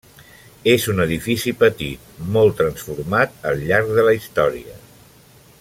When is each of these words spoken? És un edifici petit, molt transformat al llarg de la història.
És 0.71 0.87
un 0.93 1.03
edifici 1.03 1.53
petit, 1.59 2.09
molt 2.37 2.57
transformat 2.63 3.49
al 3.51 3.63
llarg 3.69 3.97
de 4.01 4.11
la 4.11 4.19
història. 4.23 4.79